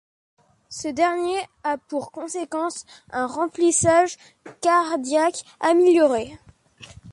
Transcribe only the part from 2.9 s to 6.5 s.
un remplissage cardiaque amélioré.